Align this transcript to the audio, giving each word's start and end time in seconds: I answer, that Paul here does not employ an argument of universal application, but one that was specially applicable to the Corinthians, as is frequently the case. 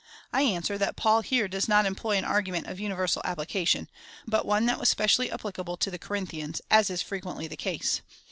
I 0.33 0.41
answer, 0.41 0.79
that 0.79 0.95
Paul 0.95 1.21
here 1.21 1.47
does 1.47 1.67
not 1.69 1.85
employ 1.85 2.17
an 2.17 2.25
argument 2.25 2.65
of 2.65 2.79
universal 2.79 3.21
application, 3.23 3.87
but 4.25 4.47
one 4.47 4.65
that 4.65 4.79
was 4.79 4.89
specially 4.89 5.29
applicable 5.31 5.77
to 5.77 5.91
the 5.91 5.99
Corinthians, 5.99 6.59
as 6.71 6.89
is 6.89 7.03
frequently 7.03 7.45
the 7.47 7.55
case. 7.55 8.01